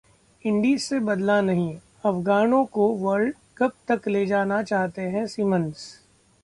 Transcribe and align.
Indies 0.45 0.81
से 0.81 0.99
बदला 0.99 1.39
नहीं, 1.41 1.75
अफगानों 2.05 2.65
को 2.65 2.87
वर्ल्ड 2.97 3.35
कप 3.57 3.73
तक 3.87 4.07
ले 4.07 4.25
जाना 4.25 4.61
चाहते 4.63 5.01
हैं 5.01 5.25
सिमंस 5.27 5.87